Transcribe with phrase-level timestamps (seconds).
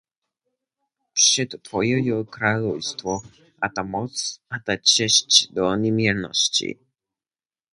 [1.15, 3.11] Pśeto twójo jo to kralojstwo,
[3.65, 4.13] a ta móc,
[4.53, 6.67] a ta cesć do nimjernosći.